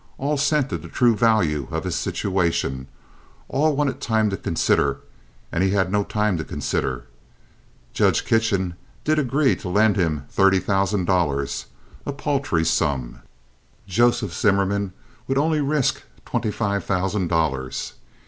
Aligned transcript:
All 0.17 0.35
scented 0.35 0.81
the 0.81 0.87
true 0.87 1.15
value 1.15 1.67
of 1.69 1.83
his 1.83 1.93
situation, 1.95 2.87
all 3.47 3.75
wanted 3.75 4.01
time 4.01 4.31
to 4.31 4.35
consider, 4.35 4.99
and 5.51 5.63
he 5.63 5.69
had 5.69 5.91
no 5.91 6.03
time 6.03 6.39
to 6.39 6.43
consider. 6.43 7.05
Judge 7.93 8.25
Kitchen 8.25 8.73
did 9.03 9.19
agree 9.19 9.55
to 9.57 9.69
lend 9.69 9.97
him 9.97 10.23
thirty 10.27 10.57
thousand 10.57 11.05
dollars—a 11.05 12.13
paltry 12.13 12.65
sum. 12.65 13.19
Joseph 13.85 14.33
Zimmerman 14.33 14.91
would 15.27 15.37
only 15.37 15.61
risk 15.61 16.01
twenty 16.25 16.49
five 16.49 16.83
thousand 16.83 17.27
dollars. 17.27 17.93